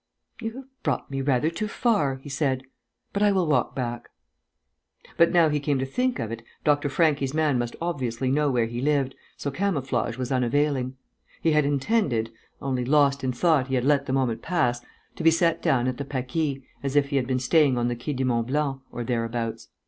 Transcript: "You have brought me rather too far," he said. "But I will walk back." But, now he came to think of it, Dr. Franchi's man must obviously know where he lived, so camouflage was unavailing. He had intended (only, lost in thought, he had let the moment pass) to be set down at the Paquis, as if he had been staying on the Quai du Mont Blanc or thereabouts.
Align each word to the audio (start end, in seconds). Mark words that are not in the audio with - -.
"You 0.41 0.53
have 0.53 0.65
brought 0.81 1.11
me 1.11 1.21
rather 1.21 1.51
too 1.51 1.67
far," 1.67 2.15
he 2.23 2.27
said. 2.29 2.63
"But 3.13 3.21
I 3.21 3.31
will 3.31 3.45
walk 3.45 3.75
back." 3.75 4.09
But, 5.15 5.31
now 5.31 5.49
he 5.49 5.59
came 5.59 5.77
to 5.77 5.85
think 5.85 6.17
of 6.17 6.31
it, 6.31 6.41
Dr. 6.63 6.89
Franchi's 6.89 7.35
man 7.35 7.59
must 7.59 7.75
obviously 7.79 8.31
know 8.31 8.49
where 8.49 8.65
he 8.65 8.81
lived, 8.81 9.13
so 9.37 9.51
camouflage 9.51 10.17
was 10.17 10.31
unavailing. 10.31 10.97
He 11.43 11.51
had 11.51 11.65
intended 11.65 12.31
(only, 12.63 12.83
lost 12.83 13.23
in 13.23 13.31
thought, 13.31 13.67
he 13.67 13.75
had 13.75 13.85
let 13.85 14.07
the 14.07 14.11
moment 14.13 14.41
pass) 14.41 14.81
to 15.17 15.21
be 15.23 15.29
set 15.29 15.61
down 15.61 15.87
at 15.87 15.97
the 15.97 16.03
Paquis, 16.05 16.63
as 16.81 16.95
if 16.95 17.09
he 17.09 17.17
had 17.17 17.27
been 17.27 17.37
staying 17.39 17.77
on 17.77 17.87
the 17.87 17.95
Quai 17.95 18.15
du 18.15 18.25
Mont 18.25 18.47
Blanc 18.47 18.81
or 18.91 19.03
thereabouts. 19.03 19.67